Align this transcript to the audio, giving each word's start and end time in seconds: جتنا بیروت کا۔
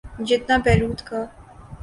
جتنا 0.27 0.55
بیروت 0.65 0.99
کا۔ 1.07 1.19